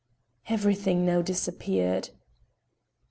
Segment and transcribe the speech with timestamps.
[0.49, 2.09] Everything now disappeared.